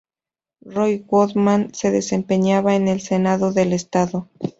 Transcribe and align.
Roy 0.65 1.03
Goodman 1.05 1.75
se 1.75 1.91
desempeñaba 1.91 2.73
en 2.75 2.87
el 2.87 3.01
Senado 3.01 3.51
del 3.53 3.71
Estado. 3.71 4.29